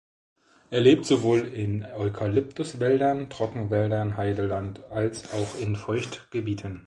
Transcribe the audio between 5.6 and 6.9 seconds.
Feuchtgebieten.